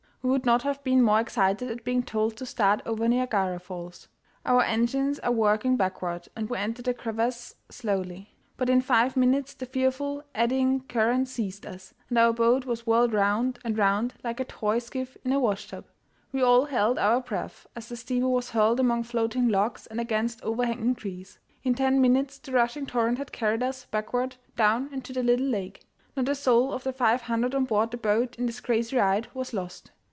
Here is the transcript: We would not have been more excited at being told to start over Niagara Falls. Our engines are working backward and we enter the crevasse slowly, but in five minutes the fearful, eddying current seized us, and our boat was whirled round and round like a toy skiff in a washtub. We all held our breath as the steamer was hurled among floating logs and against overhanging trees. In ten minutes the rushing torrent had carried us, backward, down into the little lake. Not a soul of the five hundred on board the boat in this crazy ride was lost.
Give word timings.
We 0.23 0.29
would 0.29 0.45
not 0.45 0.61
have 0.61 0.83
been 0.83 1.01
more 1.01 1.19
excited 1.19 1.71
at 1.71 1.83
being 1.83 2.03
told 2.03 2.37
to 2.37 2.45
start 2.45 2.83
over 2.85 3.07
Niagara 3.07 3.57
Falls. 3.59 4.07
Our 4.45 4.61
engines 4.61 5.17
are 5.17 5.31
working 5.31 5.77
backward 5.77 6.27
and 6.35 6.47
we 6.47 6.59
enter 6.59 6.83
the 6.83 6.93
crevasse 6.93 7.55
slowly, 7.71 8.35
but 8.55 8.69
in 8.69 8.81
five 8.81 9.17
minutes 9.17 9.55
the 9.55 9.65
fearful, 9.65 10.21
eddying 10.35 10.81
current 10.81 11.27
seized 11.27 11.65
us, 11.65 11.95
and 12.07 12.19
our 12.19 12.31
boat 12.33 12.65
was 12.67 12.85
whirled 12.85 13.13
round 13.13 13.57
and 13.65 13.79
round 13.79 14.13
like 14.23 14.39
a 14.39 14.45
toy 14.45 14.77
skiff 14.77 15.17
in 15.25 15.33
a 15.33 15.39
washtub. 15.39 15.87
We 16.31 16.43
all 16.43 16.65
held 16.65 16.99
our 16.99 17.19
breath 17.19 17.65
as 17.75 17.89
the 17.89 17.95
steamer 17.97 18.29
was 18.29 18.51
hurled 18.51 18.79
among 18.79 19.05
floating 19.05 19.49
logs 19.49 19.87
and 19.87 19.99
against 19.99 20.43
overhanging 20.43 20.93
trees. 20.93 21.39
In 21.63 21.73
ten 21.73 21.99
minutes 21.99 22.37
the 22.37 22.51
rushing 22.51 22.85
torrent 22.85 23.17
had 23.17 23.31
carried 23.31 23.63
us, 23.63 23.85
backward, 23.85 24.35
down 24.55 24.87
into 24.93 25.13
the 25.13 25.23
little 25.23 25.47
lake. 25.47 25.81
Not 26.15 26.29
a 26.29 26.35
soul 26.35 26.73
of 26.73 26.83
the 26.83 26.93
five 26.93 27.21
hundred 27.23 27.55
on 27.55 27.65
board 27.65 27.89
the 27.89 27.97
boat 27.97 28.35
in 28.35 28.45
this 28.45 28.59
crazy 28.59 28.95
ride 28.95 29.27
was 29.33 29.51
lost. 29.51 29.89